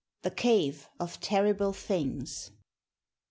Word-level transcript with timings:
THE 0.23 0.31
CAVE 0.31 0.89
OF 0.99 1.19
TERRIBLE 1.19 1.73
THINGS. 1.73 2.49